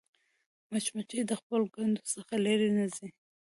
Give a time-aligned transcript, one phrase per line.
[0.71, 3.07] مچمچۍ د خپل کندو څخه لیرې نه ځي